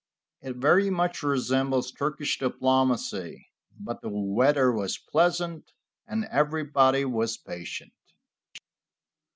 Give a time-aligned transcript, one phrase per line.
[0.41, 3.49] It very much resembles Turkish diplomacy.
[3.79, 5.73] But the weather was pleasant,
[6.07, 7.93] and everybody was patient.